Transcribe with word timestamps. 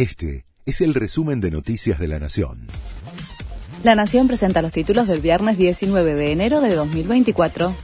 Este 0.00 0.46
es 0.64 0.80
el 0.80 0.94
resumen 0.94 1.42
de 1.42 1.50
Noticias 1.50 1.98
de 1.98 2.08
la 2.08 2.18
Nación. 2.18 2.68
La 3.84 3.94
Nación 3.94 4.28
presenta 4.28 4.62
los 4.62 4.72
títulos 4.72 5.06
del 5.06 5.20
viernes 5.20 5.58
19 5.58 6.14
de 6.14 6.32
enero 6.32 6.62
de 6.62 6.74
2024. 6.74 7.74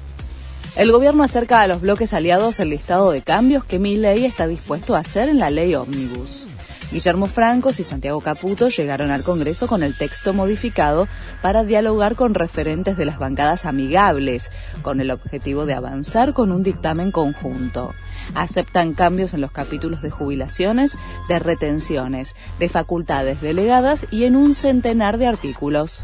El 0.76 0.92
gobierno 0.92 1.24
acerca 1.24 1.60
a 1.60 1.66
los 1.66 1.82
bloques 1.82 2.14
aliados 2.14 2.58
el 2.58 2.70
listado 2.70 3.10
de 3.10 3.20
cambios 3.20 3.66
que 3.66 3.78
mi 3.78 3.96
ley 3.96 4.24
está 4.24 4.46
dispuesto 4.46 4.96
a 4.96 5.00
hacer 5.00 5.28
en 5.28 5.38
la 5.38 5.50
ley 5.50 5.74
Omnibus. 5.74 6.46
Guillermo 6.92 7.26
Francos 7.26 7.80
y 7.80 7.84
Santiago 7.84 8.20
Caputo 8.20 8.68
llegaron 8.68 9.10
al 9.10 9.24
Congreso 9.24 9.66
con 9.66 9.82
el 9.82 9.96
texto 9.96 10.32
modificado 10.32 11.08
para 11.42 11.64
dialogar 11.64 12.14
con 12.14 12.34
referentes 12.34 12.96
de 12.96 13.04
las 13.04 13.18
bancadas 13.18 13.66
amigables, 13.66 14.52
con 14.82 15.00
el 15.00 15.10
objetivo 15.10 15.66
de 15.66 15.74
avanzar 15.74 16.32
con 16.32 16.52
un 16.52 16.62
dictamen 16.62 17.10
conjunto. 17.10 17.92
Aceptan 18.34 18.94
cambios 18.94 19.34
en 19.34 19.40
los 19.40 19.50
capítulos 19.50 20.00
de 20.00 20.10
jubilaciones, 20.10 20.96
de 21.28 21.38
retenciones, 21.40 22.34
de 22.60 22.68
facultades 22.68 23.40
delegadas 23.40 24.06
y 24.12 24.24
en 24.24 24.36
un 24.36 24.54
centenar 24.54 25.18
de 25.18 25.26
artículos. 25.26 26.02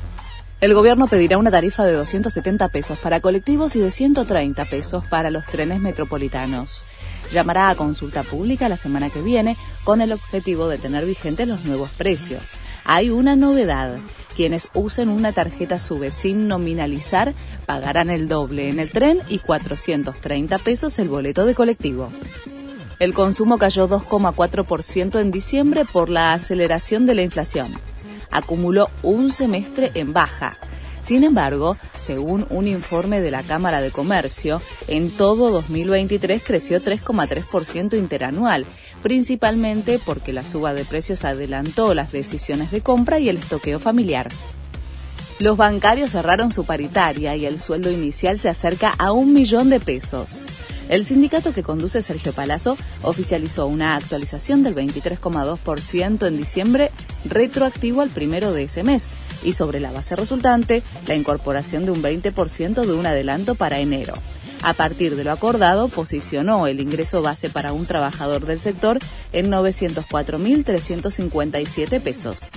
El 0.61 0.75
gobierno 0.75 1.09
pedirá 1.09 1.39
una 1.39 1.51
tarifa 1.51 1.85
de 1.85 1.93
270 1.93 2.69
pesos 2.69 2.99
para 2.99 3.21
colectivos 3.21 3.75
y 3.77 3.81
de 3.81 3.91
130 3.91 4.65
pesos 4.67 5.05
para 5.05 5.31
los 5.31 5.45
trenes 5.47 5.81
metropolitanos. 5.81 6.85
Llamará 7.33 7.71
a 7.71 7.75
consulta 7.75 8.23
pública 8.23 8.69
la 8.69 8.77
semana 8.77 9.11
que 9.11 9.23
viene 9.23 9.57
con 9.85 10.01
el 10.01 10.13
objetivo 10.13 10.69
de 10.69 10.79
tener 10.79 11.07
vigentes 11.07 11.49
los 11.49 11.65
nuevos 11.65 11.91
precios. 11.91 12.53
Hay 12.85 13.11
una 13.11 13.37
novedad. 13.37 13.97
Quienes 14.37 14.69
usen 14.75 15.09
una 15.09 15.33
tarjeta 15.33 15.79
SUBE 15.79 16.11
sin 16.11 16.49
nominalizar 16.49 17.35
pagarán 17.67 18.11
el 18.11 18.29
doble 18.29 18.69
en 18.69 18.79
el 18.79 18.91
tren 18.91 19.19
y 19.29 19.39
430 19.39 20.59
pesos 20.59 20.99
el 20.99 21.09
boleto 21.09 21.45
de 21.45 21.55
colectivo. 21.55 22.11
El 22.99 23.15
consumo 23.15 23.59
cayó 23.59 23.89
2,4% 23.89 25.21
en 25.21 25.31
diciembre 25.31 25.85
por 25.85 26.09
la 26.09 26.33
aceleración 26.33 27.05
de 27.05 27.15
la 27.15 27.23
inflación 27.23 27.73
acumuló 28.33 28.89
un 29.03 29.31
semestre 29.31 29.93
en 29.95 30.13
baja. 30.13 30.57
Sin 31.03 31.25
embargo, 31.25 31.77
según 31.99 32.47
un 32.49 32.69
informe 32.69 33.21
de 33.21 33.33
la 33.33 33.43
Cámara 33.43 33.81
de 33.81 33.91
Comercio, 33.91 34.63
en 34.87 35.11
todo 35.11 35.51
2023 35.51 36.43
creció 36.43 36.81
3,3% 36.81 37.99
interanual, 37.99 38.65
principalmente 39.03 39.99
porque 40.05 40.33
la 40.33 40.45
suba 40.45 40.75
de 40.75 40.85
precios 40.85 41.25
adelantó 41.25 41.93
las 41.93 42.13
decisiones 42.13 42.71
de 42.71 42.83
compra 42.83 43.19
y 43.19 43.29
el 43.29 43.39
estoqueo 43.39 43.81
familiar. 43.81 44.29
Los 45.41 45.57
bancarios 45.57 46.13
cerraron 46.13 46.53
su 46.53 46.65
paritaria 46.65 47.35
y 47.35 47.47
el 47.47 47.59
sueldo 47.59 47.91
inicial 47.91 48.39
se 48.39 48.49
acerca 48.49 48.95
a 48.97 49.11
un 49.11 49.33
millón 49.33 49.71
de 49.71 49.81
pesos. 49.81 50.47
El 50.93 51.05
sindicato 51.07 51.55
que 51.55 51.63
conduce 51.63 52.03
Sergio 52.03 52.35
Palazzo 52.35 52.77
oficializó 53.01 53.67
una 53.67 53.97
actualización 53.97 54.63
del 54.63 54.75
23,2% 54.75 56.27
en 56.27 56.37
diciembre 56.37 56.91
retroactivo 57.25 58.03
al 58.03 58.11
primero 58.11 58.53
de 58.53 58.65
ese 58.65 58.83
mes 58.83 59.09
y 59.43 59.55
sobre 59.55 59.81
la 59.81 59.91
base 59.91 60.17
resultante 60.17 60.83
la 61.07 61.15
incorporación 61.15 61.87
de 61.87 61.93
un 61.93 62.03
20% 62.03 62.85
de 62.85 62.93
un 62.93 63.07
adelanto 63.07 63.55
para 63.55 63.79
enero. 63.79 64.13
A 64.63 64.75
partir 64.75 65.17
de 65.17 65.25
lo 65.25 65.33
acordado, 65.33 65.89
posicionó 65.89 66.67
el 66.67 66.79
ingreso 66.79 67.23
base 67.23 67.49
para 67.49 67.73
un 67.73 67.87
trabajador 67.87 68.45
del 68.45 68.61
sector 68.61 68.99
en 69.33 69.51
904.357 69.51 72.03
pesos. 72.03 72.51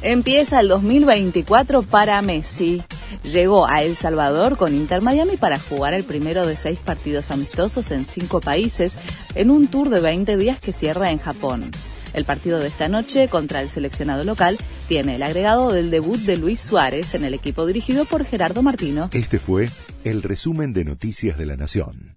Empieza 0.00 0.60
el 0.60 0.68
2024 0.68 1.82
para 1.82 2.22
Messi. 2.22 2.82
Llegó 3.22 3.66
a 3.66 3.82
El 3.82 3.96
Salvador 3.96 4.56
con 4.56 4.74
Inter 4.74 5.02
Miami 5.02 5.36
para 5.36 5.58
jugar 5.58 5.94
el 5.94 6.04
primero 6.04 6.46
de 6.46 6.56
seis 6.56 6.80
partidos 6.80 7.30
amistosos 7.30 7.90
en 7.90 8.04
cinco 8.04 8.40
países 8.40 8.98
en 9.34 9.50
un 9.50 9.68
tour 9.68 9.88
de 9.88 10.00
20 10.00 10.36
días 10.36 10.60
que 10.60 10.72
cierra 10.72 11.10
en 11.10 11.18
Japón. 11.18 11.70
El 12.14 12.24
partido 12.24 12.58
de 12.58 12.68
esta 12.68 12.88
noche 12.88 13.28
contra 13.28 13.60
el 13.60 13.68
seleccionado 13.68 14.24
local 14.24 14.56
tiene 14.88 15.16
el 15.16 15.22
agregado 15.22 15.72
del 15.72 15.90
debut 15.90 16.18
de 16.20 16.38
Luis 16.38 16.60
Suárez 16.60 17.14
en 17.14 17.24
el 17.24 17.34
equipo 17.34 17.66
dirigido 17.66 18.06
por 18.06 18.24
Gerardo 18.24 18.62
Martino. 18.62 19.10
Este 19.12 19.38
fue 19.38 19.68
el 20.04 20.22
resumen 20.22 20.72
de 20.72 20.84
Noticias 20.84 21.36
de 21.36 21.46
la 21.46 21.56
Nación. 21.56 22.15